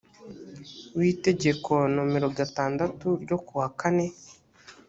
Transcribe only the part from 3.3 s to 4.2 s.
kuwa kane